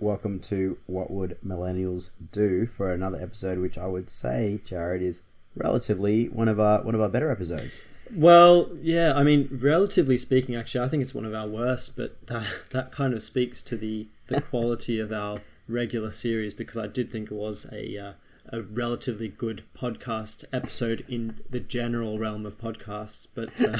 [0.00, 5.22] welcome to What Would Millennials Do for another episode, which I would say, Jared, is
[5.54, 7.82] relatively one of our one of our better episodes.
[8.14, 12.26] Well, yeah, I mean, relatively speaking, actually, I think it's one of our worst, but
[12.26, 16.88] that, that kind of speaks to the, the quality of our regular series because I
[16.88, 18.12] did think it was a, uh,
[18.48, 23.28] a relatively good podcast episode in the general realm of podcasts.
[23.32, 23.78] But uh,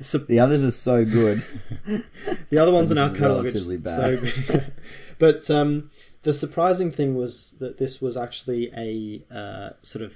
[0.00, 1.42] so, The others are so good.
[2.50, 4.18] the other ones in our catalog are just bad.
[4.18, 4.72] so good.
[5.18, 5.90] but um,
[6.22, 10.14] the surprising thing was that this was actually a uh, sort of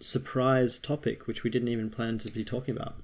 [0.00, 2.96] surprise topic which we didn't even plan to be talking about.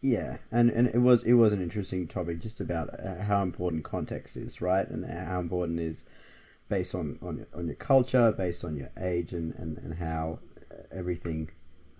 [0.00, 3.82] Yeah, and, and it was it was an interesting topic, just about uh, how important
[3.82, 6.04] context is, right, and how important is
[6.68, 10.38] based on on your, on your culture, based on your age, and and, and how
[10.92, 11.50] everything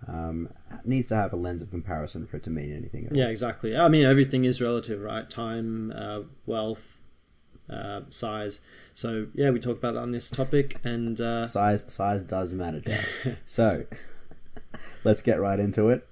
[0.07, 0.49] um,
[0.85, 3.05] needs to have a lens of comparison for it to mean anything.
[3.05, 3.17] At all.
[3.17, 3.75] Yeah, exactly.
[3.75, 5.29] I mean, everything is relative, right?
[5.29, 6.99] Time, uh, wealth,
[7.69, 8.61] uh, size.
[8.93, 12.81] So yeah, we talked about that on this topic, and uh, size size does matter,
[13.45, 13.85] so
[15.03, 16.07] let's get right into it.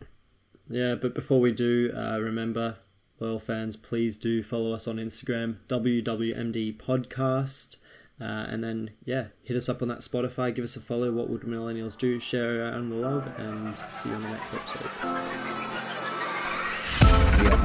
[0.69, 0.95] yeah.
[0.95, 2.77] But before we do, uh, remember,
[3.19, 7.77] loyal fans, please do follow us on Instagram, WWMD Podcast.
[8.19, 10.53] Uh, and then, yeah, hit us up on that Spotify.
[10.55, 11.11] Give us a follow.
[11.11, 12.17] What would millennials do?
[12.19, 16.05] Share around the love, and see you on the next episode.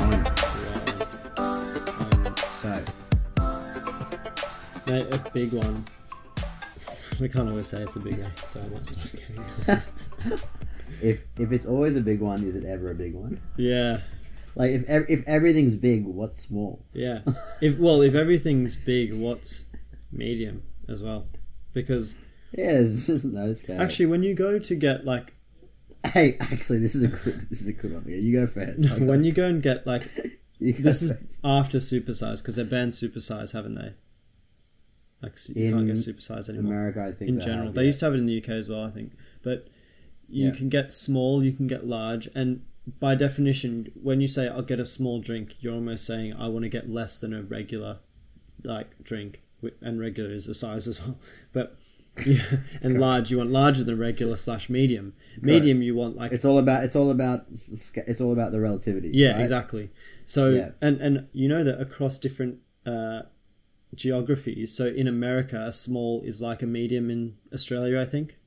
[0.00, 0.24] Um,
[2.60, 2.84] So
[4.86, 5.84] mate, a big one.
[7.20, 9.06] We can't always say it's a big one, so let's not
[9.68, 9.82] get
[11.02, 13.38] if if it's always a big one, is it ever a big one?
[13.56, 14.00] Yeah,
[14.56, 16.84] Like if ev- if everything's big, what's small?
[16.92, 17.20] yeah.
[17.62, 19.64] If well, if everything's big, what's
[20.12, 21.26] medium as well?
[21.72, 22.14] Because
[22.56, 23.80] Yeah, this is no scale.
[23.80, 25.34] actually, when you go to get like
[26.06, 28.04] hey, actually, this is a good this is a good one.
[28.06, 28.78] Yeah, you go first.
[29.00, 30.02] when you go and get like
[30.60, 33.92] this is after supersize because they banned supersize, haven't they?
[35.22, 36.72] Like you can't In get supersize anymore.
[36.72, 38.48] America, I think in they general, have, they used to have it in the UK
[38.50, 39.12] as well, I think.
[39.42, 39.68] But
[40.28, 40.52] you Yeah.
[40.54, 42.62] can get small, you can get large, and
[42.98, 46.62] by definition, when you say I'll get a small drink, you're almost saying I want
[46.62, 47.98] to get less than a regular
[48.64, 49.42] like drink,
[49.80, 51.18] and regular is a size as well.
[51.52, 51.76] But
[52.26, 52.42] yeah,
[52.82, 55.14] and large, you want larger than regular slash medium.
[55.40, 59.10] Medium, you want like It's all about it's all about it's all about the relativity.
[59.14, 59.40] yeah, right?
[59.42, 59.90] exactly.
[60.26, 60.70] So Yeah.
[60.82, 63.22] and and you know that across different uh,
[63.94, 64.72] geographies.
[64.76, 68.38] So in America, a small is like a medium in Australia, I think.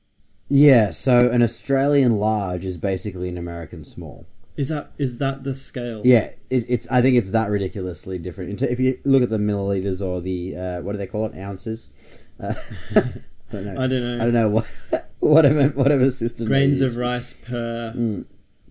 [0.48, 4.26] Yeah, so an Australian large is basically an American small.
[4.56, 6.02] Is that is that the scale?
[6.04, 8.62] Yeah, it's, it's I think it's that ridiculously different.
[8.62, 11.90] If you look at the milliliters or the uh, what do they call it ounces?
[12.38, 12.54] Uh,
[12.94, 13.00] I
[13.52, 13.72] don't know.
[13.72, 14.14] I don't know.
[14.14, 14.70] I don't know what
[15.18, 16.46] whatever whatever system.
[16.46, 18.26] Grains of rice per Mm.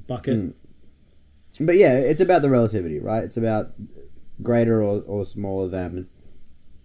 [0.07, 0.37] bucket.
[0.39, 0.53] Mm.
[1.59, 3.23] But yeah, it's about the relativity, right?
[3.23, 3.73] It's about
[4.41, 6.09] greater or, or smaller than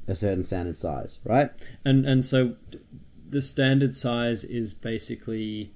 [0.06, 1.50] a certain standard size, right?
[1.84, 2.56] And and so
[3.30, 5.72] the standard size is basically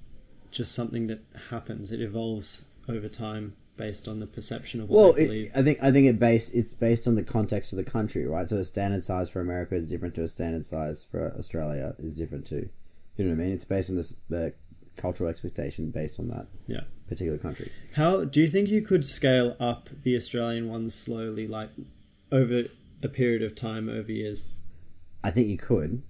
[0.50, 1.92] just something that happens.
[1.92, 5.50] It evolves over time based on the perception of what Well, it.
[5.54, 8.48] I think I think it base it's based on the context of the country, right?
[8.48, 12.16] So a standard size for America is different to a standard size for Australia is
[12.16, 12.68] different too.
[13.16, 13.52] You know what I mean?
[13.52, 14.54] It's based on this the
[14.96, 16.82] cultural expectation based on that yeah.
[17.08, 17.70] particular country.
[17.94, 21.70] How do you think you could scale up the Australian ones slowly, like
[22.30, 22.64] over
[23.02, 24.44] a period of time, over years?
[25.24, 26.02] I think you could.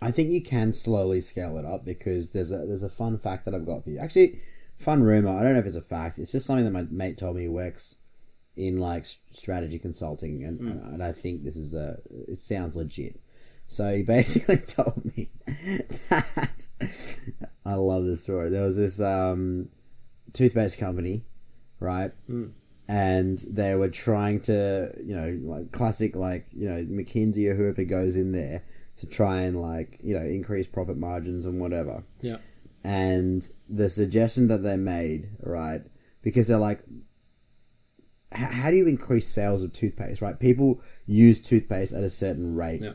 [0.00, 3.44] I think you can slowly scale it up because there's a there's a fun fact
[3.44, 3.98] that I've got for you.
[3.98, 4.40] Actually,
[4.76, 5.30] fun rumor.
[5.30, 6.18] I don't know if it's a fact.
[6.18, 7.96] It's just something that my mate told me he works
[8.56, 13.20] in like strategy consulting, and and I think this is a it sounds legit.
[13.66, 15.30] So he basically told me
[16.10, 16.68] that
[17.64, 18.50] I love this story.
[18.50, 19.68] There was this um,
[20.32, 21.24] toothpaste company,
[21.80, 22.12] right?
[22.88, 27.84] and they were trying to, you know, like classic, like you know, McKinsey or whoever
[27.84, 28.64] goes in there
[28.96, 32.04] to try and like you know increase profit margins and whatever.
[32.20, 32.36] Yeah.
[32.84, 35.82] And the suggestion that they made, right,
[36.22, 36.82] because they're like,
[38.32, 40.38] how do you increase sales of toothpaste, right?
[40.38, 42.80] People use toothpaste at a certain rate.
[42.82, 42.92] Yeah.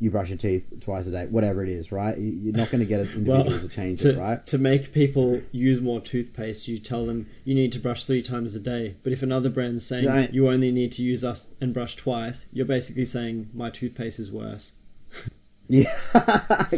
[0.00, 2.16] You brush your teeth twice a day, whatever it is, right?
[2.16, 4.46] You- You're not going to get an individual Well, to change to, it, right?
[4.46, 8.54] to make people use more toothpaste, you tell them you need to brush three times
[8.54, 8.94] a day.
[9.02, 10.32] But if another brand's saying Right.
[10.32, 14.30] you only need to use us and brush twice, you're basically saying my toothpaste is
[14.30, 14.74] worse.
[15.68, 15.92] Yeah,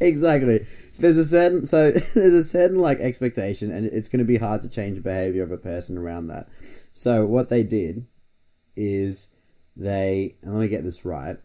[0.00, 0.64] exactly.
[0.92, 4.36] So there's a certain so there's a certain like expectation, and it's going to be
[4.36, 6.48] hard to change behavior of a person around that.
[6.92, 8.06] So what they did
[8.76, 9.28] is
[9.76, 11.38] they and let me get this right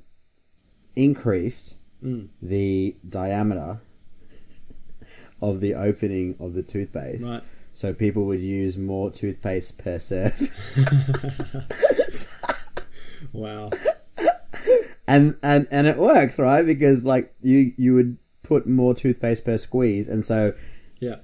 [0.95, 2.27] increased Mm.
[2.43, 3.79] the diameter
[5.41, 7.25] of the opening of the toothpaste.
[7.25, 7.41] Right.
[7.73, 10.37] So people would use more toothpaste per serve.
[13.33, 13.71] Wow.
[15.07, 16.65] And and and it works, right?
[16.65, 20.53] Because like you you would put more toothpaste per squeeze, and so
[20.99, 21.15] Yeah.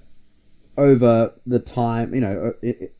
[0.77, 2.95] over the time, you know, it, it,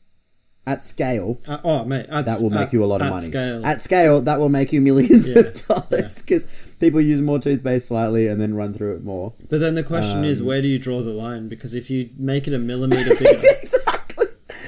[0.66, 3.10] at scale, Uh, oh, mate, at, that will make at- you a lot of at
[3.10, 3.26] money.
[3.26, 3.66] Scale.
[3.66, 6.46] At scale, that will make you millions Yeah, of dollars because
[6.80, 9.34] people use more toothpaste slightly and then run through it more.
[9.50, 11.48] but then the question is, um, where do you draw the line?
[11.48, 13.42] Because if you make it a millimeter bigger.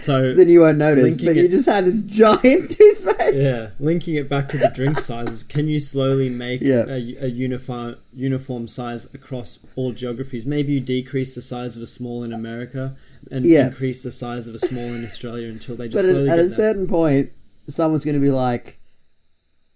[0.07, 3.37] so Then you won't notice, but you just had this giant toothpaste.
[3.37, 6.85] yeah, linking it back to the drink sizes, can you slowly make Yeah.
[6.89, 10.47] a, a uniform uniform size across all geographies?
[10.47, 12.97] Maybe you decrease the size of a small in America
[13.31, 13.67] and Yeah.
[13.69, 16.39] increase the size of a small in Australia until they just But at, slowly at
[16.39, 17.31] a certain point,
[17.69, 18.79] someone's going to be like,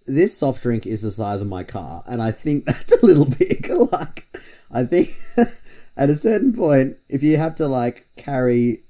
[0.06, 3.26] "This soft drink is the size of my car," and I think that's a little
[3.26, 3.68] big.
[3.92, 4.26] Like,
[4.70, 5.08] I think
[5.96, 8.82] at a certain point, if you have to like carry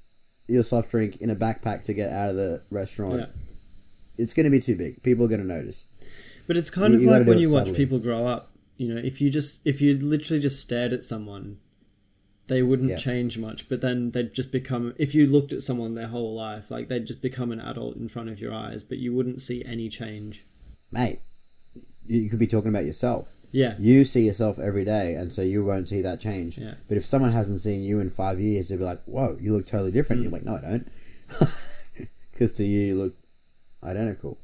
[0.51, 3.25] your soft drink in a backpack to get out of the restaurant, Yeah.
[4.17, 5.01] it's going to be too big.
[5.03, 5.85] People are going to notice.
[6.47, 8.51] But it's kind You- of you like when you watch people grow up.
[8.77, 11.57] You know, if you just if you literally just stared at someone,
[12.47, 12.97] they wouldn't Yeah.
[12.97, 13.69] change much.
[13.69, 14.93] But then they'd just become.
[14.97, 18.07] If you looked at someone their whole life, like they'd just become an adult in
[18.09, 20.43] front of your eyes, but you wouldn't see any change.
[20.91, 21.19] Mate,
[22.07, 23.31] you could be talking about yourself.
[23.51, 26.57] Yeah, You see yourself every day, and so you won't see that change.
[26.57, 26.75] Yeah.
[26.87, 29.65] But if someone hasn't seen you in five years, they'll be like, "Whoa, you look
[29.67, 30.23] totally different." Mm.
[30.23, 30.91] You're like, "No, I don't,"
[32.31, 33.15] because to you, you look
[33.83, 34.37] identical.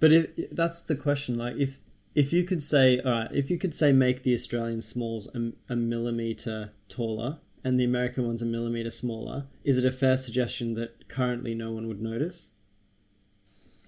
[0.00, 1.78] but if that's the question, like if
[2.14, 5.52] if you could say, all right, if you could say make the Australian smalls a,
[5.72, 10.74] a millimeter taller and the American ones a millimeter smaller, is it a fair suggestion
[10.74, 12.50] that currently no one would notice?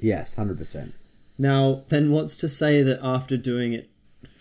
[0.01, 0.95] Yes, hundred percent.
[1.39, 3.91] Now, then, what's to say that after doing it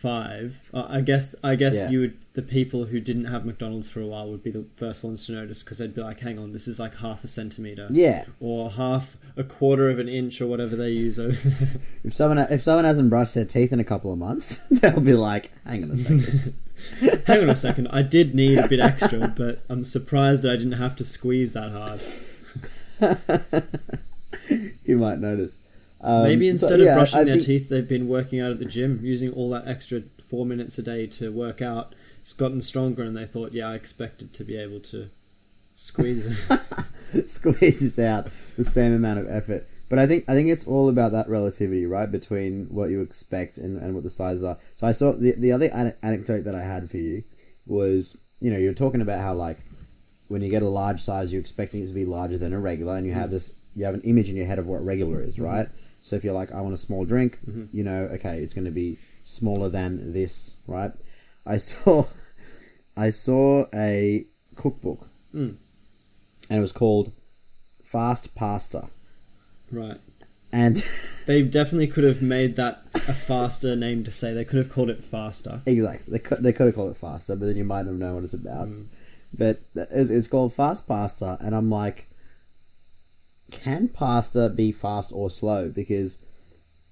[0.09, 1.89] five, uh, I guess, I guess Yeah.
[1.89, 5.03] you would, the people who didn't have McDonald's for a while would be the first
[5.03, 7.87] ones to notice because they'd be like, "Hang on, this is like half a centimeter,
[7.91, 8.25] Yeah.
[8.39, 11.67] or half a quarter of an inch, or whatever they use over there."
[12.03, 15.13] If someone if someone hasn't brushed their teeth in a couple of months, they'll be
[15.15, 16.53] like, "Hang on a second.
[17.25, 20.57] Hang on a second, I did need a bit extra, but I'm surprised that I
[20.57, 21.99] didn't have to squeeze that hard.
[24.83, 25.57] you might notice.
[26.01, 28.59] Um, Maybe instead yeah, of brushing I their think- teeth, they've been working out at
[28.59, 31.93] the gym, using all that extra four minutes a day to work out.
[32.21, 35.09] It's gotten stronger, and they thought, yeah, I expected to be able to
[35.75, 37.27] squeeze it.
[37.29, 38.25] squeezes out
[38.57, 39.67] the same amount of effort.
[39.89, 43.57] But I think I think it's all about that relativity, right, between what you expect
[43.59, 44.57] and, and what the sizes are.
[44.73, 47.23] So I saw the the other ane- anecdote that I had for you
[47.67, 49.57] was you know you're talking about how like
[50.27, 52.95] when you get a large size you're expecting it to be larger than a regular,
[52.95, 55.37] and you have this you have an image in your head of what regular is,
[55.39, 55.67] right?
[56.01, 57.39] So if you're like I want a small drink,
[57.71, 60.91] you know, okay, it's going to be smaller than this, right?
[61.45, 62.05] I saw
[62.97, 64.25] I saw a
[64.55, 65.55] cookbook Mm.
[66.49, 67.11] and it was called
[67.83, 68.87] Fast Pasta.
[69.71, 69.97] Right.
[70.53, 70.77] And
[71.27, 74.31] They definitely could have made that a faster name to say.
[74.33, 75.61] They could have called it faster.
[75.65, 78.13] exactly, they could, they could have called it faster, but then you might have known
[78.15, 78.67] what it's about.
[78.69, 78.85] Mm.
[79.37, 82.07] But it's, it's called Fast Pasta, and I'm like,
[83.61, 85.69] can pasta be fast or slow?
[85.69, 86.17] Because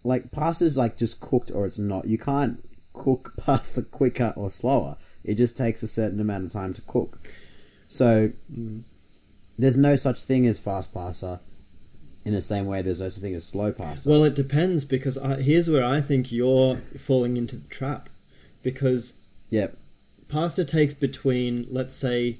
[0.03, 2.07] like pasta's like just cooked or it's not.
[2.07, 2.63] You can't
[2.93, 4.97] cook pasta quicker or slower.
[5.23, 7.17] It just takes a certain amount of time to cook.
[7.87, 8.31] So
[9.57, 11.39] there's no such thing as fast pasta.
[12.25, 14.09] In the same way, there's no such thing as slow pasta.
[14.09, 18.07] Well, it depends because I, here's where I think you're falling into the trap.
[18.63, 19.13] Because
[19.49, 19.75] yep.
[20.29, 22.37] pasta takes between, let's say,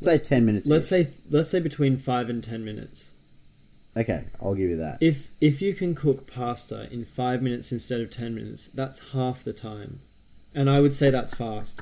[0.00, 0.68] Say ten minutes.
[0.68, 1.06] let's each.
[1.06, 3.10] say, let's say between five and ten minutes.
[3.96, 4.98] Okay, I'll give you that.
[5.00, 9.42] If if you can cook pasta in five minutes instead of ten minutes, that's half
[9.42, 10.00] the time,
[10.54, 11.80] and I would say that's fast.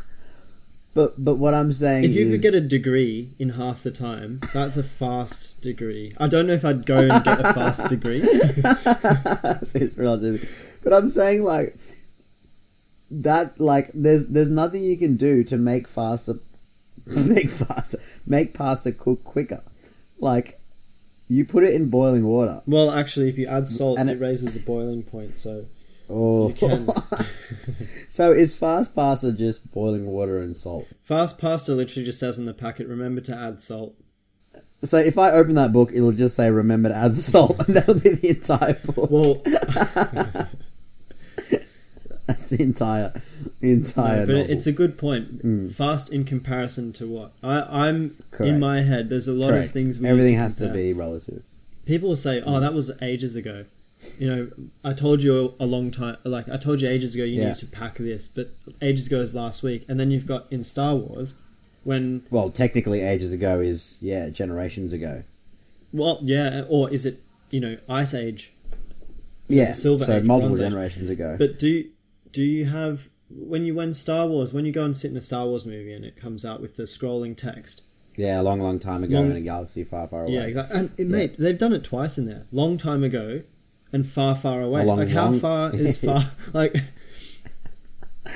[0.95, 3.83] But but what I'm saying is If you is, could get a degree in half
[3.83, 6.13] the time, that's a fast degree.
[6.19, 8.21] I don't know if I'd go and get a fast degree.
[8.23, 10.77] it's relative.
[10.85, 11.77] But I'm saying like
[13.11, 16.35] that like there's there's nothing you can do to make faster
[17.07, 19.63] make faster make pasta cook quicker.
[20.21, 20.61] Like
[21.29, 22.61] you put it in boiling water.
[22.67, 25.39] Well, actually, if you add salt, And it it- raises the boiling point.
[25.39, 25.65] So
[26.11, 26.49] Oh.
[26.49, 26.87] You can.
[28.09, 30.87] so is fast pasta just boiling water and salt?
[31.01, 33.95] fast pasta literally just says in the packet, "Remember to add salt."
[34.83, 37.95] So if I open that book, it'll just say remember to add salt, and that'll
[37.95, 39.11] be the entire book.
[39.11, 39.43] Well,
[42.45, 43.13] That's the entire,
[43.61, 44.21] the entire.
[44.21, 44.51] No, but novel.
[44.53, 45.41] it's a good point.
[45.41, 45.69] Hmm.
[45.69, 47.33] Fast in comparison to what?
[47.43, 48.53] I, I'm Correct.
[48.53, 49.09] in my head.
[49.09, 49.67] There's a lot Correct.
[49.67, 49.99] of things.
[49.99, 51.43] We Everything use has to be relative.
[51.87, 52.61] People will say, "Oh, hmm.
[52.61, 53.65] that was ages ago."
[54.19, 54.49] You know,
[54.85, 56.17] I told you a long time.
[56.25, 57.49] Like I told you ages ago, you Yeah.
[57.49, 58.51] need to pack this, but
[58.83, 59.85] ages ago is last week.
[59.89, 61.35] And then you've got in Star Wars,
[61.85, 65.23] when Well, technically, ages ago is yeah, generations ago.
[65.93, 67.21] well, yeah, or is it
[67.51, 68.53] you know Ice Age?
[69.49, 70.71] Yeah, Silver so Age, multiple Bronze Age.
[70.73, 71.37] generations ago.
[71.39, 71.85] But do
[72.35, 75.21] do you have when you when Star Wars when you go and sit in a
[75.21, 77.81] Star Wars movie and it comes out with the scrolling text?
[78.17, 80.35] yeah, a long, long time ago Long- in a galaxy far, far away.
[80.35, 80.79] Yeah, exactly.
[80.79, 82.47] And it, mate, they've done it twice in there.
[82.53, 83.43] Long time ago,
[83.93, 84.85] and far, far away.
[84.85, 86.25] Long, like how far is far?
[86.53, 86.77] like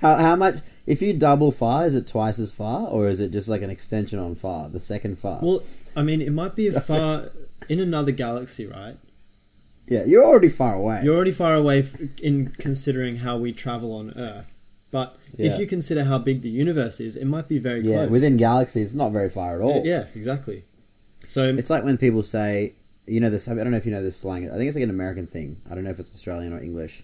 [0.00, 0.56] How, how much?
[0.86, 3.70] If you double far, is it twice as far, or is it just like an
[3.70, 5.40] extension on far, the second far?
[5.42, 5.62] well,
[5.96, 7.30] I mean, it might be a far
[7.68, 8.96] in another galaxy, right?
[9.88, 11.00] Yeah, you're already far away.
[11.04, 14.56] You're already far away f- in considering how we travel on Earth.
[14.90, 15.52] But Yeah.
[15.52, 17.90] if you consider how big the universe is, it might be very close.
[17.92, 18.10] yeah, close.
[18.10, 19.82] within galaxies, it's not very far at all.
[19.84, 20.62] yeah, exactly.
[21.28, 22.72] So It's like when people say,
[23.06, 23.48] you know this.
[23.48, 24.48] I don't know if you know this slang.
[24.50, 25.56] I think it's like an American thing.
[25.70, 27.02] I don't know if it's Australian or English,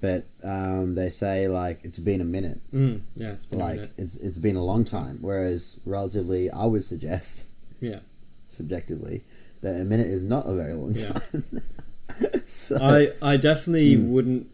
[0.00, 2.58] but um, they say like it's been a minute.
[2.74, 5.18] mm, yeah, it's been a Like it's it's been a long time.
[5.20, 7.44] Whereas relatively, I would suggest
[7.80, 8.00] yeah.
[8.48, 9.20] subjectively
[9.60, 11.12] that a minute is not a very long Yeah.
[11.12, 11.44] time.
[12.46, 14.10] so, I I definitely Hmm.
[14.10, 14.46] wouldn't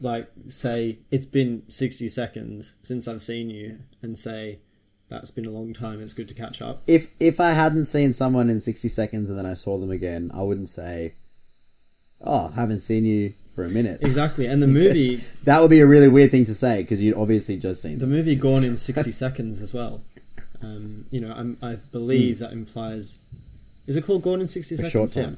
[0.00, 4.58] like say it's been 60 seconds since I've seen you and say
[5.08, 6.02] that's been a long time.
[6.02, 6.82] It's good to catch up.
[6.86, 10.30] if if I hadn't seen someone in sixty seconds and then I saw them again,
[10.34, 11.14] I wouldn't say,
[12.20, 14.46] "Oh, haven't seen you for a minute." Exactly.
[14.46, 17.56] And the movie that would be a really weird thing to say because you'd obviously
[17.56, 18.10] just seen the them.
[18.10, 20.00] movie Gone in 60 seconds as well.
[20.62, 23.18] Um, you know, I'm, I believe that implies
[23.86, 24.80] is it called Gone in 60 Hmm.
[24.80, 24.92] A seconds?
[24.92, 25.30] short time.
[25.32, 25.36] Yeah.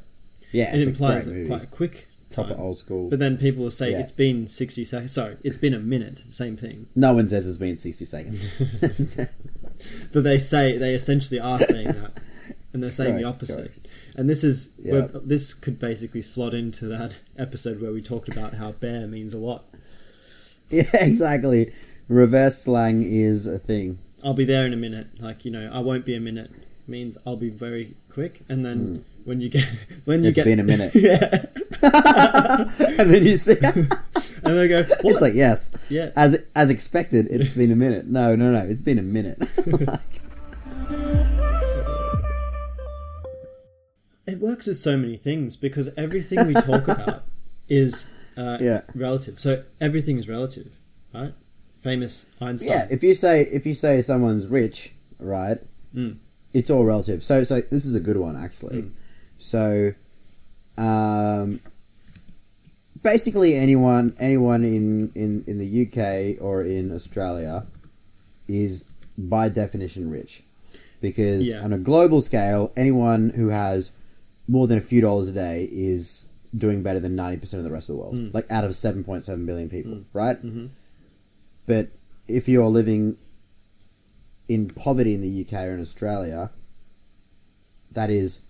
[0.52, 3.08] Yeah, It implies quite a quick Top of old school.
[3.08, 4.00] But then people will say Yeah.
[4.00, 5.12] it's been 60 seconds.
[5.12, 6.22] Sorry, it's been a minute.
[6.28, 6.88] Same thing.
[6.94, 8.46] no one says it's been sixty seconds.
[10.12, 12.12] But they say they essentially are saying that,
[12.72, 13.72] and they're saying the opposite.
[13.72, 13.86] correct.
[14.16, 18.54] And this is where, this could basically slot into that episode where we talked about
[18.54, 19.64] how bear means a lot.
[20.70, 21.72] yeah, exactly.
[22.08, 23.98] Reverse slang is a thing.
[24.24, 25.08] I'll be there in a minute.
[25.20, 26.50] Like you know, I won't be a minute
[26.88, 28.42] means I'll be very quick.
[28.48, 29.64] And then when you get
[30.04, 30.28] when you.
[30.30, 30.94] It's get been a minute.
[30.94, 31.44] yeah,
[31.82, 33.88] and then you see, and
[34.44, 35.12] they go, what?
[35.12, 37.26] it's like yes, yeah, as as expected.
[37.30, 38.06] It's been a minute.
[38.06, 38.58] No, no, no.
[38.64, 39.38] It's been a minute.
[44.26, 47.24] it works with so many things because everything we talk about
[47.68, 48.82] is uh, Yeah.
[48.94, 49.38] relative.
[49.38, 50.68] So everything is relative,
[51.14, 51.32] right?
[51.82, 52.68] Famous Einstein.
[52.70, 52.86] yeah.
[52.90, 55.58] If you say if you say someone's rich, right?
[55.94, 56.16] Mm.
[56.58, 57.22] It's all relative.
[57.22, 58.78] So so this is a good one actually.
[58.82, 58.90] Mm.
[59.38, 59.92] So,
[60.78, 61.60] um,
[63.02, 67.66] basically anyone anyone in, in in the UK or in Australia
[68.48, 68.84] is
[69.18, 70.42] by definition rich
[71.00, 71.62] because Yeah.
[71.64, 73.90] on a global scale anyone who has
[74.48, 77.88] more than a few dollars a day is doing better than 90% of the rest
[77.90, 78.34] of the world Mm.
[78.34, 80.04] like out of 7.7 billion people Mm.
[80.12, 80.66] right hmm
[81.66, 81.88] but
[82.28, 83.16] if you're living
[84.48, 86.50] in poverty in the UK or in Australia,
[87.92, 88.40] that is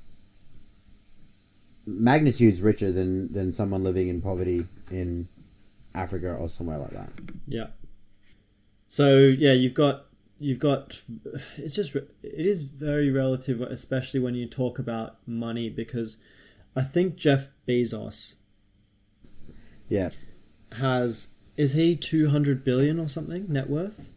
[1.87, 5.29] magnitudes richer than, than someone living in poverty in
[5.95, 7.11] Africa or somewhere like that.
[7.47, 7.67] Yeah.
[8.89, 10.07] So yeah, you've got
[10.39, 11.01] you've got
[11.57, 16.19] it's just it is very relative, especially when you talk about money, because
[16.75, 18.35] I think Jeff Bezos
[19.89, 20.11] Yeah.
[20.73, 24.09] has is he two hundred billion or something net worth?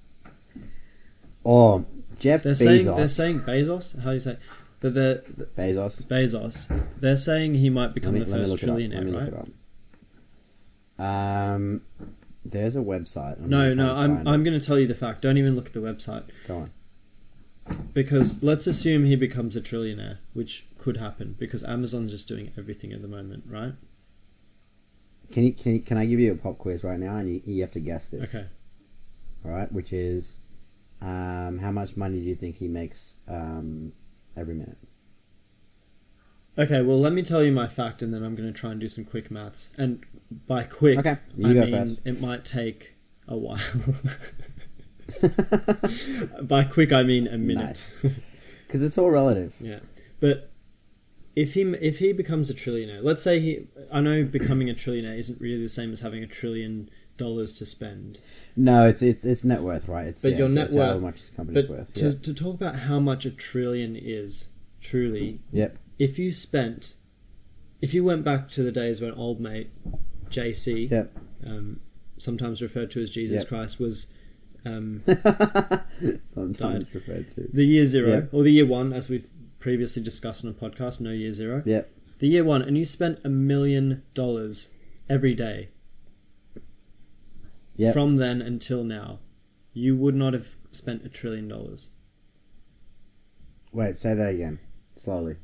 [1.44, 1.86] Or
[2.20, 2.58] Jeff They're Bezos.
[2.58, 4.00] saying they're saying Bezos.
[4.02, 4.38] How do you say?
[4.80, 5.24] But the
[5.58, 6.06] Bezos.
[6.08, 6.68] Bezos.
[7.00, 8.78] They're saying he might become me, the first look it up.
[8.78, 9.46] Let trillionaire,
[10.98, 11.54] right?
[11.54, 11.82] Um,
[12.46, 13.42] there's a website.
[13.42, 15.22] I'm No, no, I'm I'm going to tell you the fact.
[15.22, 16.72] Don't even look at the website Go on.
[17.94, 22.92] because let's assume he becomes a trillionaire, which could happen because Amazon's just doing everything
[22.94, 23.74] at the moment, right?
[25.32, 27.42] Can you, can you, can I give you a pop quiz right now, and you,
[27.46, 28.34] you have to guess this?
[28.34, 28.48] Okay.
[29.46, 30.38] All right, which is,
[31.02, 33.94] um, how much money do you think he makes um,
[34.36, 34.78] every minute?
[36.58, 38.80] Okay, well, let me tell you my fact, and then I'm going to try and
[38.82, 39.70] do some quick maths.
[39.78, 40.04] And
[40.48, 42.02] by quick, Okay, you I go mean first.
[42.04, 42.96] it might take
[43.28, 43.60] a while.
[46.44, 47.90] by quick, I mean a minute.
[48.68, 49.56] Because it's all relative.
[49.60, 49.80] yeah,
[50.20, 50.52] but
[51.36, 55.18] if he if he becomes a trillionaire, let's say he, I know becoming a trillionaire
[55.18, 56.88] isn't really the same as having a trillion
[57.20, 58.20] dollars to spend.
[58.56, 60.08] No, it's it's it's net worth, right?
[60.08, 61.94] It's But yeah, your it's, net it's how much this company's But worth.
[61.94, 62.12] to, Yeah.
[62.24, 64.48] to talk about how much a trillion is,
[64.82, 65.78] truly, Yep.
[66.00, 66.96] if you spent,
[67.82, 69.70] if you went back to the days when old mate
[70.32, 71.12] JC, Yep.
[71.46, 71.80] um,
[72.18, 73.48] sometimes referred to as Jesus Yep.
[73.48, 74.08] Christ, was
[74.66, 75.02] um,
[76.24, 77.48] Sometimes referred to.
[77.54, 78.30] the year zero Yep.
[78.34, 79.28] or the year one, as we've
[79.60, 81.00] previously discussed on a podcast.
[81.02, 81.90] No year zero, Yep.
[82.20, 84.70] the year one, and you spent a million dollars
[85.10, 85.70] every day
[87.80, 87.94] Yep.
[87.94, 89.20] from then until now.
[89.74, 91.90] You would not have spent a trillion dollars.
[93.72, 94.60] Wait, say that again,
[94.96, 95.38] slowly.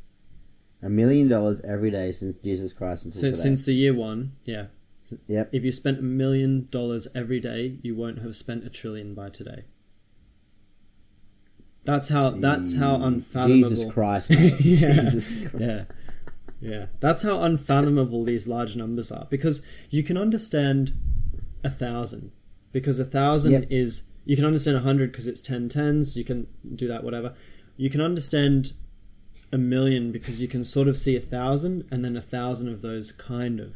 [0.81, 3.39] A million dollars every day since Jesus Christ until So today.
[3.41, 4.65] since the year one, yeah.
[5.27, 5.49] Yep.
[5.53, 9.29] If you spent a million dollars every day, you won't have spent a trillion by
[9.29, 9.65] today.
[11.85, 12.31] That's how.
[12.31, 13.69] That's how unfathomable.
[13.69, 14.31] Jesus Christ.
[14.31, 14.49] Yeah.
[14.57, 15.55] Jesus Christ.
[15.59, 15.83] Yeah.
[16.59, 16.85] Yeah.
[16.99, 19.27] That's how unfathomable these large numbers are.
[19.29, 19.61] Because
[19.91, 20.93] you can understand
[21.65, 22.31] a thousand.
[22.71, 23.65] Because a thousand Yep.
[23.69, 27.33] is you can understand a hundred because it's ten tens, you can do that, whatever.
[27.77, 28.73] You can understand
[29.51, 32.81] a million because you can sort of see a thousand and then a thousand of
[32.81, 33.73] those kind of.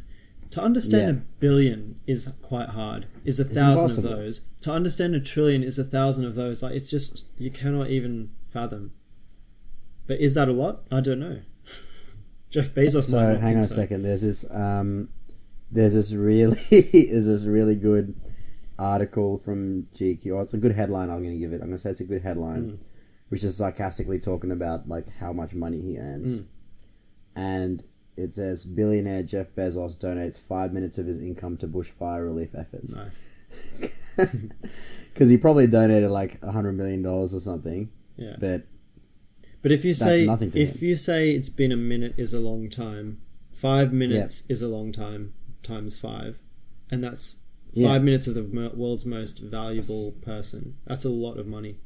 [0.52, 1.22] To understand Yeah.
[1.22, 3.06] a billion is quite hard.
[3.24, 4.42] Is a thousand of those.
[4.62, 6.64] To understand a trillion is a thousand of those.
[6.64, 8.92] Like it's just you cannot even fathom.
[10.08, 10.82] But is that a lot?
[10.92, 11.42] I don't know.
[12.50, 13.04] Jeff Bezos.
[13.12, 13.76] So hang on a so.
[13.76, 14.02] second.
[14.02, 15.10] There's this um,
[15.72, 18.16] there's this really there's this really good
[18.78, 20.32] article from GQ.
[20.38, 21.10] Oh, it's a good headline.
[21.10, 21.56] I'm going to give it.
[21.62, 22.78] I'm going to say it's a good headline, Mm.
[23.30, 26.46] which is sarcastically talking about like how much money he earns, Mm.
[27.36, 27.84] and
[28.18, 32.96] it says billionaire Jeff Bezos donates five minutes of his income to bushfire relief efforts
[32.98, 33.28] Nice.
[35.14, 37.90] because he probably donated like a hundred million dollars or something.
[38.18, 38.36] Yeah.
[38.40, 38.64] But
[39.62, 40.42] But if you say if
[40.82, 40.88] him.
[40.88, 43.22] you say it's been a minute is a long time,
[43.52, 46.40] five minutes is a long time times five,
[46.90, 47.38] and that's
[47.74, 47.88] Yeah.
[47.90, 50.76] five minutes of the world's most valuable person.
[50.86, 51.78] That's a lot of money.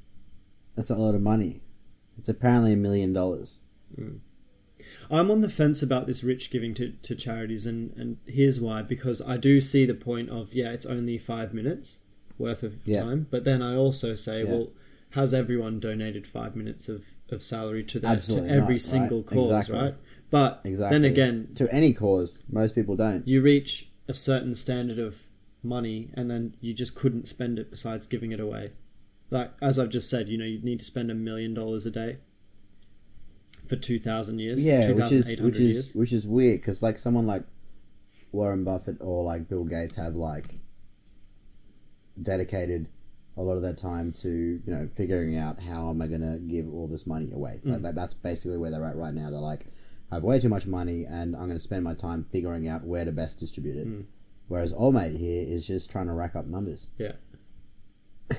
[0.75, 1.61] that's a lot of money.
[2.17, 3.59] It's apparently a million dollars.
[3.95, 4.19] Mm.
[5.11, 8.81] I'm on the fence about this rich giving to, to charities, and, and here's why.
[8.81, 11.99] Because I do see the point of, yeah, it's only five minutes
[12.39, 13.03] worth of Yeah.
[13.03, 13.27] time.
[13.29, 14.49] But then I also say, Yeah.
[14.51, 14.67] well,
[15.11, 18.81] has everyone donated five minutes of, of salary to, their, to every not, right?
[18.81, 19.75] single cause, Exactly.
[19.77, 19.95] right?
[20.33, 20.95] But Exactly.
[20.97, 23.27] then again, to any cause, most people don't.
[23.27, 25.27] you reach a certain standard of
[25.61, 28.71] money, and then you just couldn't spend it besides giving it away.
[29.29, 31.91] Like, as I've just said, you know, you'd need to spend a million dollars a
[31.91, 32.17] day
[33.67, 34.63] for 2,000 years.
[34.63, 35.77] Yeah, which is 2,800 which years.
[35.89, 37.43] is which is weird because like someone like
[38.31, 40.55] Warren Buffett or like Bill Gates have like
[42.19, 42.87] dedicated
[43.37, 46.73] a lot of their time to you know figuring out how am I gonna give
[46.73, 47.59] all this money away.
[47.63, 47.83] Mm.
[47.83, 49.29] Like, that's basically where they're at right now.
[49.29, 49.67] They're like,
[50.13, 53.03] I have way too much money and I'm gonna spend my time figuring out where
[53.03, 53.87] to best distribute it.
[53.87, 54.05] Mm.
[54.47, 56.87] Whereas old mate here is just trying to rack up numbers.
[56.97, 57.13] Yeah.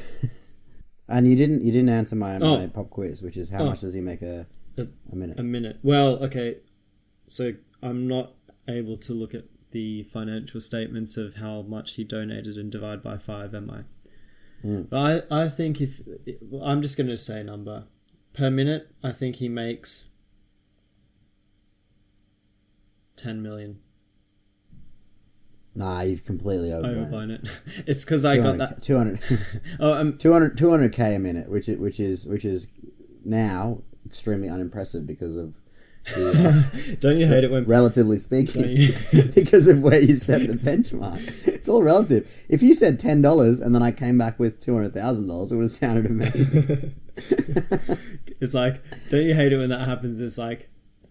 [1.07, 2.59] And you didn't you didn't answer my, Oh.
[2.61, 3.67] my pop quiz, which is how Oh.
[3.67, 4.47] much does he make a
[4.79, 5.39] A- a minute?
[5.39, 5.79] A minute.
[5.83, 6.59] Well, okay.
[7.27, 8.35] So I'm not
[8.67, 13.19] able to look at the financial statements of how much he donated and divide by
[13.19, 13.83] five, am I?
[14.67, 14.89] Mm.
[14.89, 16.01] But I, I think if
[16.63, 17.85] I'm just going to say a number
[18.33, 20.09] per minute, I think he makes
[23.17, 23.81] ten million.
[25.77, 26.95] Nah, you've completely overblown.
[26.95, 27.01] it.
[27.01, 27.49] Overblown it.
[27.87, 28.83] it's because I got that.
[28.83, 29.19] 200,
[29.81, 32.69] Oh, um, 200, 200k a minute, which is, which is which is
[33.25, 35.55] now extremely unimpressive because of
[36.15, 38.93] the, uh, don't you hate it when relatively speaking,
[39.35, 41.49] because of where you set the benchmark.
[41.49, 42.31] It's all relative.
[42.49, 45.51] If you said ten dollars and then I came back with two hundred thousand dollars,
[45.51, 46.95] it would have sounded amazing.
[48.39, 50.21] it's like, don't you hate it when that happens?
[50.21, 50.69] It's like,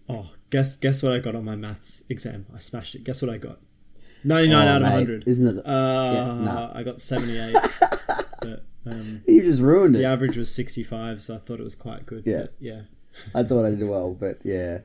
[0.08, 2.46] oh, guess guess what I got on my maths exam?
[2.54, 3.04] I smashed it.
[3.04, 3.58] Guess what I got?
[4.24, 5.24] Ninety nine Oh, out of hundred.
[5.26, 5.52] Isn't it?
[5.52, 6.72] The, Uh, Yeah, nah.
[6.74, 7.54] I got seventy eight.
[8.40, 10.00] but um, you just ruined it.
[10.00, 12.22] the average was sixty five, so I thought it was quite good.
[12.26, 12.42] Yeah.
[12.42, 12.82] but yeah.
[13.34, 14.78] I thought I did well, but yeah,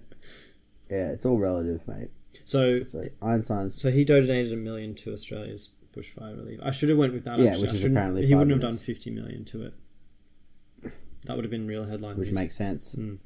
[0.90, 2.10] yeah, it's all relative, mate.
[2.46, 6.60] So So Einstein's so he donated a million to Australia's bushfire relief.
[6.64, 7.40] I should have went with that.
[7.40, 7.64] Yeah, actually.
[7.68, 9.74] which is apparently he wouldn't have done fifty million to it.
[11.26, 12.18] That would have been real headline.
[12.18, 12.36] which news.
[12.36, 12.96] makes sense.
[12.96, 13.20] Mm.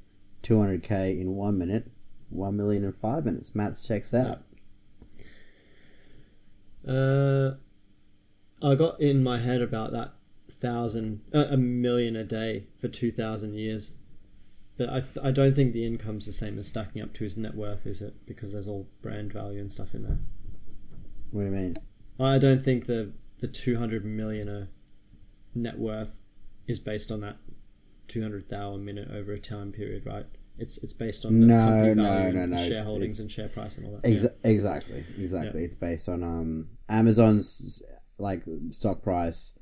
[0.44, 1.90] 200k in one minute,
[2.30, 3.56] 1 million in five minutes.
[3.56, 4.40] Maths checks out.
[6.88, 7.56] Uh,
[8.62, 10.14] I got in my head about that
[10.50, 13.94] thousand, uh, a million a day for two thousand years,
[14.78, 17.38] but I, th- I don't think the income's the same as stacking up to his
[17.38, 18.26] net worth, is it?
[18.26, 20.20] Because there's all brand value and stuff in there.
[21.32, 21.74] What do you mean?
[22.20, 24.68] I don't think the the two hundred millionaire
[25.56, 26.20] net worth
[26.68, 27.38] is based on that
[28.14, 30.26] two hundred thousand a minute over a time period, right?
[30.58, 33.88] It's it's based on the No, no, no, no, shareholdings it's- and share price and
[33.88, 34.04] all that.
[34.04, 35.64] Exa- Exactly, exactly.
[35.64, 37.82] It's based on um Amazon's
[38.20, 39.58] like stock price,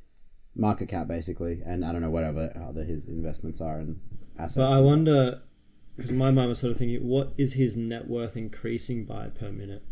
[0.56, 4.00] market cap basically, and I don't know whatever other his investments are and
[4.38, 4.58] assets.
[4.58, 5.42] But I wonder,
[5.96, 9.50] because my mind was sort of thinking, what is his net worth increasing by per
[9.50, 9.84] minute?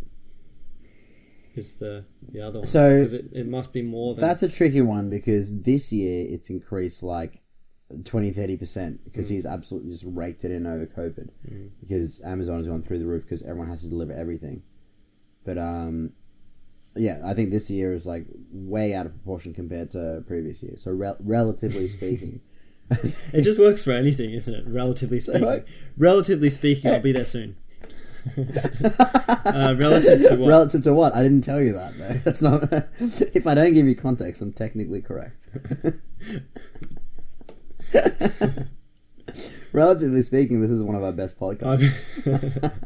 [1.55, 2.67] Is the the other one?
[2.67, 6.49] So- it, it must be more than That's a tricky one because this year it's
[6.49, 7.41] increased like
[8.03, 9.33] 20 30% because Mm.
[9.33, 11.29] he's absolutely just raked it in over COVID
[11.79, 14.61] because Amazon has gone through the roof because everyone has to deliver everything.
[15.45, 16.11] But um,
[16.95, 20.81] yeah, I think this year is like way out of proportion compared to previous years.
[20.83, 22.41] So rel- relatively speaking,
[23.33, 24.65] It just works for anything, isn't it?
[24.67, 25.43] Relatively speaking.
[25.43, 27.55] like- Relatively speaking, I'll be there soon.
[28.37, 30.47] uh, relative to what?
[30.49, 31.15] Relative to what?
[31.15, 31.97] I didn't tell you that.
[31.97, 32.13] Though.
[32.25, 32.63] That's not.
[33.33, 35.47] if I don't give you context, I'm technically correct.
[39.71, 41.65] Relatively speaking, this is one of our best podcasts.
[41.65, 42.79] I'm-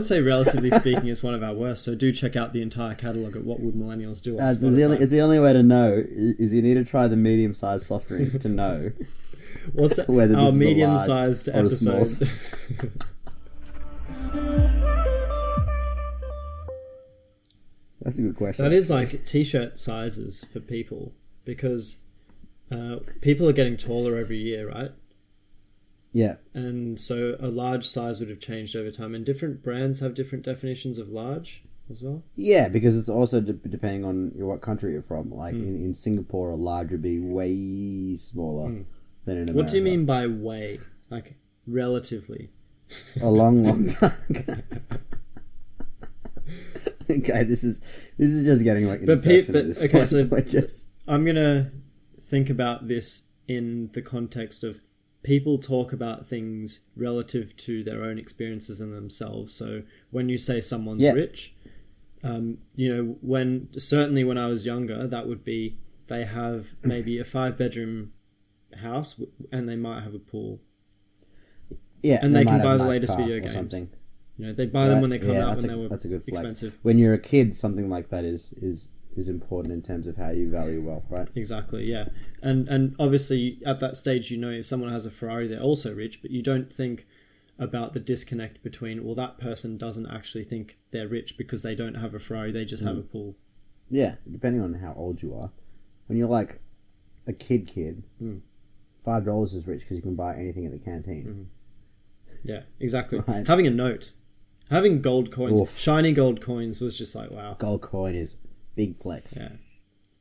[0.00, 1.84] would say, relatively speaking, it's one of our worst.
[1.84, 4.38] So do check out the entire catalog at What Would Millennials Do.
[4.38, 7.08] Uh, it's, the only, it's the only way to know is you need to try
[7.08, 8.92] the medium-sized soft drink to know.
[9.72, 10.08] What's that?
[10.08, 11.96] whether this our is a medium-sized large or a small.
[11.96, 12.30] episode?
[18.02, 18.64] That's a good question.
[18.64, 21.12] that is like t-shirt sizes for people
[21.44, 21.98] because
[22.70, 24.92] uh, people are getting taller every year, right?
[26.12, 30.14] yeah, And so a large size would have changed over time, and different brands have
[30.14, 32.24] different definitions of large as well.
[32.34, 35.30] yeah, because it's also de- depending on what country you're from.
[35.30, 35.62] Like Hmm.
[35.62, 38.84] in, in Singapore, a large would be way smaller
[39.24, 39.56] than in America.
[39.56, 40.80] What do you mean by way?
[41.10, 42.50] Like relatively?
[43.20, 44.10] A long, long time.
[47.10, 47.80] okay, this is
[48.18, 51.70] this is just getting like But pe- but- okay, so- just I'm gonna
[52.30, 54.80] think about this in the context of
[55.22, 59.52] people talk about things relative to their own experiences and themselves.
[59.52, 61.12] So when you say someone's Yeah.
[61.12, 61.54] rich,
[62.22, 67.18] um, you know, when certainly when I was younger, that would be they have maybe
[67.18, 68.12] a five bedroom
[68.76, 69.20] house
[69.52, 70.60] and they might have a pool.
[72.02, 73.52] yeah, And they can buy the nice latest video games.
[73.52, 73.90] something.
[74.38, 76.04] You know, they buy them when they come Yeah, out when a- they were that's
[76.06, 76.38] a good flex.
[76.50, 76.78] expensive.
[76.82, 80.30] When you're a kid, something like that is is is important in terms of how
[80.30, 81.28] you value wealth, right?
[81.34, 82.08] Exactly, yeah.
[82.42, 85.94] And and obviously at that stage you know if someone has a Ferrari they're also
[85.94, 87.06] rich, but you don't think
[87.58, 91.94] about the disconnect between well that person doesn't actually think they're rich because they don't
[91.96, 93.00] have a Ferrari, they just have Mm.
[93.00, 93.36] a pool.
[93.90, 95.50] Yeah, depending on how old you are.
[96.06, 96.60] When you're like
[97.26, 98.40] a kid, kid, Mm.
[99.04, 101.24] five dollars is rich because you can buy anything at the canteen.
[101.26, 101.42] Mm-hmm.
[102.44, 103.18] Yeah, exactly.
[103.26, 103.46] Right.
[103.46, 104.12] Having a note.
[104.70, 105.76] Having gold coins, Oof.
[105.76, 107.56] shiny gold coins was just like wow.
[107.58, 108.36] Gold coin is
[108.82, 109.36] big flex.
[109.36, 109.52] Yeah.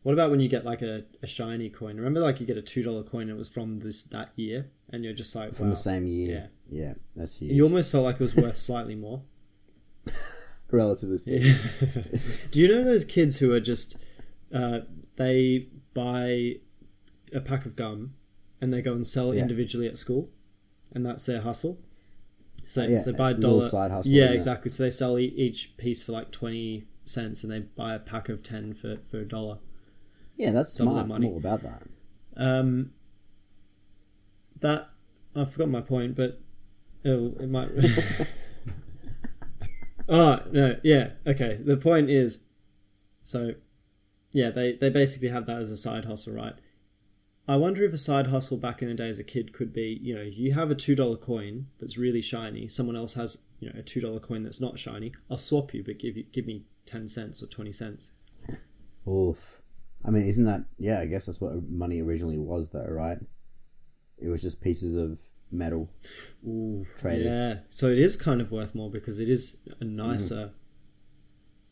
[0.04, 1.95] What about when you get like a, a shiny coin?
[1.98, 4.69] Remember like you get a two dollar coin and it was from this that year
[4.91, 5.72] and you're just like From wow.
[5.72, 6.50] the same year.
[6.69, 7.52] Yeah, yeah, that's huge.
[7.52, 9.22] You almost felt like it was worth slightly more.
[10.72, 11.56] Relatively speaking.
[12.52, 13.98] Do you know those kids who are just
[14.54, 14.80] uh,
[15.15, 16.56] they buy
[17.34, 18.13] a pack of gum
[18.62, 19.41] and they go and sell Yeah.
[19.41, 20.30] individually at school,
[20.93, 21.80] and that's their hustle.
[22.65, 23.67] So Yeah, they buy a dollar.
[23.67, 24.38] side hustle, yeah, isn't it?
[24.38, 24.69] exactly.
[24.69, 28.43] So they sell each piece for like twenty cents, and they buy a pack of
[28.43, 29.58] ten for for a dollar.
[30.38, 31.04] Yeah, that's Double smart.
[31.04, 31.28] I'm money.
[31.28, 31.84] all about that.
[32.38, 32.91] Um,
[34.62, 34.89] that
[35.36, 36.39] I forgot my point, but
[37.04, 37.69] it'll, it might.
[40.08, 41.60] oh no, yeah, okay.
[41.63, 42.39] The point is,
[43.22, 43.54] so
[44.32, 46.54] yeah, they they basically have that as a side hustle, right?
[47.48, 50.00] I wonder if a side hustle back in the day as a kid could be,
[50.04, 52.67] you know, you have a two dollar coin that's really shiny.
[52.67, 55.13] Someone else has, you know, a two dollar coin that's not shiny.
[55.32, 58.12] I'll swap you, but give you give me ten cents or twenty cents.
[59.08, 59.62] Oof.
[60.06, 60.63] I mean, isn't that?
[60.78, 63.17] Yeah, I guess that's what money originally was, though, right?
[64.17, 65.19] It was just pieces of
[65.52, 65.89] metal.
[66.47, 67.25] Ooh, Traded.
[67.25, 67.56] yeah.
[67.69, 70.52] So it is kind of worth more because it is a nicer.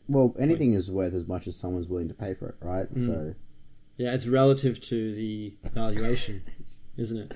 [0.08, 2.92] Well, anything is worth as much as someone's willing to pay for it, right?
[2.94, 3.06] Mm.
[3.06, 3.34] So
[3.96, 6.42] Yeah, it's relative to the valuation,
[6.96, 7.32] isn't it?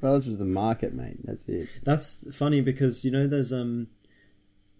[0.00, 1.18] relative to the market, mate.
[1.24, 1.68] That's it.
[1.84, 3.88] That's funny because you know there's um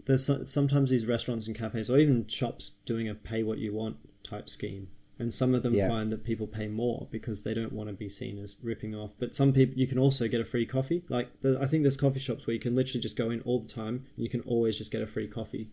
[0.08, 3.96] there's sometimes these restaurants and cafes or even shops doing a pay what you want
[4.24, 4.88] type scheme.
[5.20, 5.88] And some of them Yeah.
[5.88, 9.14] find that people pay more because they don't want to be seen as ripping off.
[9.18, 11.02] But some people, you can also get a free coffee.
[11.08, 13.68] Like, I think there's coffee shops where you can literally just go in all the
[13.68, 15.68] time and you can always just get a free coffee.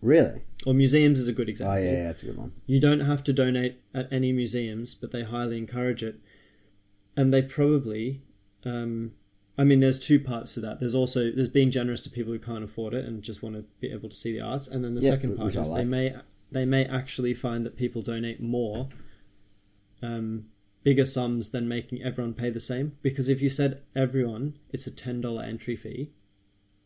[0.00, 0.42] Really?
[0.64, 1.80] Or museums is a good Oh example.
[1.82, 2.52] yeah, yeah, that's a good one.
[2.66, 6.20] You don't have to donate at any museums, but they highly encourage it.
[7.16, 8.22] And they probably,
[8.64, 9.12] um,
[9.58, 10.78] I mean, there's two parts to that.
[10.78, 13.64] There's also there's being generous to people who can't afford it and just want to
[13.80, 14.68] be able to see the arts.
[14.68, 16.14] And then the Yeah, second part is they may
[16.52, 18.88] they may actually find that people donate more,
[20.00, 20.46] um,
[20.84, 22.96] bigger sums than making everyone pay the same.
[23.02, 26.12] Because if you said everyone, it's a ten dollar entry fee,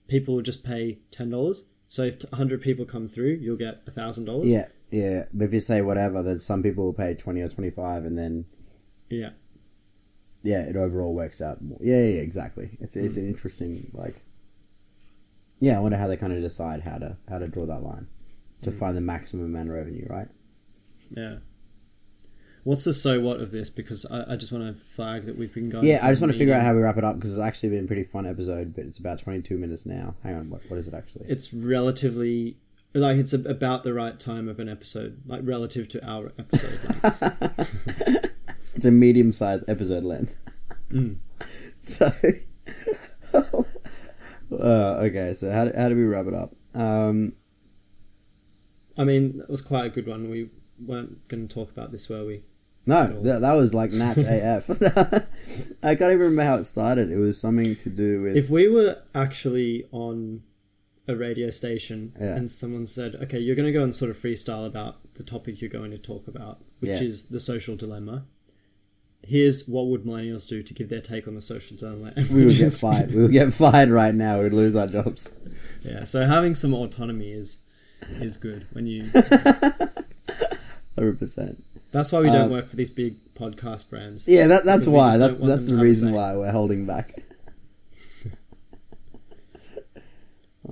[0.09, 1.65] people will just pay ten dollars.
[1.89, 4.49] So if hundred people come through, you'll get thousand dollars.
[4.49, 5.25] Yeah, yeah.
[5.35, 8.17] But if you say whatever, then some people will pay twenty or twenty five, and
[8.17, 8.47] then
[9.11, 9.33] Yeah.
[10.43, 11.79] Yeah, it overall works out more.
[11.81, 12.77] Yeah, yeah, exactly.
[12.81, 13.31] It's it's an hmm.
[13.31, 14.23] interesting like.
[15.61, 18.09] Yeah, I wonder how they kind of decide how to how to draw that line
[18.63, 18.79] to hmm.
[18.79, 20.29] find the maximum amount of revenue, right?
[21.11, 21.37] Yeah.
[22.65, 23.71] What's the so what of this?
[23.71, 25.85] Because I, I just want to flag that we've been going.
[25.85, 27.71] Yeah, I just want to figure out how we wrap it up because it's actually
[27.71, 30.15] been a pretty fun episode, but it's about twenty two minutes now.
[30.23, 31.27] Hang on, what what is it actually?
[31.29, 32.59] It's relatively
[32.95, 38.09] like it's about the right time of an episode, like relative to our episode length.
[38.83, 40.41] it's a medium sized episode length.
[40.91, 41.19] Mm.
[41.79, 42.09] So,
[44.53, 46.55] Uh, okay, so how do, how do we wrap it up?
[46.75, 47.33] Um,
[48.99, 50.29] I mean, that was quite a good one.
[50.31, 52.43] We weren't going to talk about this, were we?
[52.87, 54.69] no, that, that was like Natch AF.
[55.83, 57.11] I can't even remember how it started.
[57.11, 58.37] It was something to do with.
[58.37, 60.43] If we were actually on
[61.09, 62.37] a radio station Yeah.
[62.37, 65.61] and someone said, "Okay, you're going to go and sort of freestyle about the topic
[65.61, 67.01] you're going to talk about, which Yeah.
[67.03, 68.25] is the social dilemma."
[69.25, 72.13] Here's what would millennials do to give their take on the social dilemma.
[72.17, 73.15] And we would get fired.
[73.15, 74.43] We would get fired right now.
[74.43, 75.31] We'd lose our jobs.
[75.83, 77.59] Yeah, so having some autonomy is
[78.21, 79.05] is good when you.
[80.97, 81.65] Hundred percent.
[81.93, 84.25] That's why we don't Um, work for these big podcast brands.
[84.27, 85.11] Yeah, that, that's why.
[85.11, 87.13] just That, don't want that's the to have a reason why we're holding back.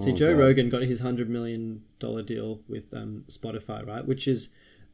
[0.01, 0.41] See, Oh, Joe God.
[0.41, 4.07] Rogan got his hundred million dollar deal with um, Spotify, right?
[4.07, 4.51] Which is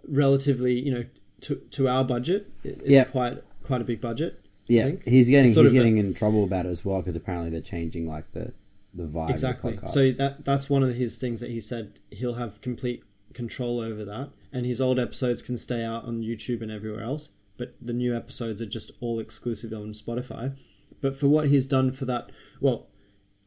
[0.08, 1.04] relatively, you know,
[1.42, 3.04] to to our budget, it's Yeah.
[3.04, 4.40] quite quite a big budget.
[4.68, 7.50] Yeah, he's getting he's of a- getting in trouble about it as well because apparently
[7.50, 8.52] they're changing like the
[8.94, 9.30] the vibe.
[9.30, 9.74] exactly.
[9.74, 9.88] Of the.
[9.88, 13.02] So that that's one of his things that he said he'll have complete
[13.34, 17.32] control over that, and his old episodes can stay out on YouTube and everywhere else,
[17.58, 20.56] but the new episodes are just all exclusive on Spotify.
[21.02, 22.86] But for what he's done for that, well,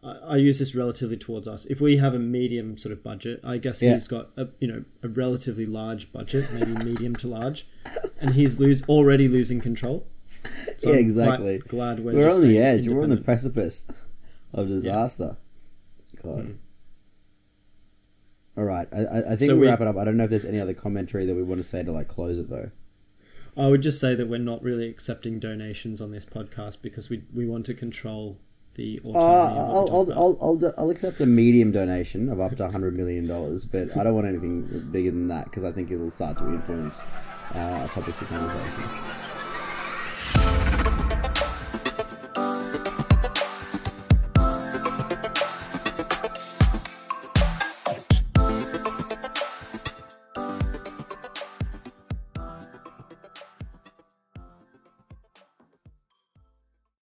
[0.03, 1.65] I, I use this relatively towards us.
[1.65, 3.93] If we have a medium sort of budget, I guess Yeah.
[3.95, 7.67] he's got a you know a relatively large budget, maybe medium to large,
[8.21, 10.07] and he's lose already losing control.
[10.77, 11.57] So Yeah, exactly.
[11.59, 12.87] glad we're, we're on the edge.
[12.87, 13.83] We're on the precipice
[14.53, 15.35] of disaster.
[16.23, 16.45] God.
[16.45, 16.55] Mm.
[18.57, 19.97] All right, I, I, I think So we we- wrap it up.
[19.97, 22.07] I don't know if there's any other commentary that we want to say to like
[22.07, 22.71] close it though.
[23.57, 27.23] I would just say that we're not really accepting donations on this podcast because we
[27.33, 28.37] we want to control
[28.75, 29.59] the Uh, autonomy.
[29.59, 30.13] of what we I'll, I'll.
[30.13, 33.95] I'll, I'll, do- I'll accept a medium donation of up to hundred million dollars, but
[33.97, 37.05] I don't want anything bigger than that because I think it'll start to influence
[37.55, 39.28] uh, our topics of conversation.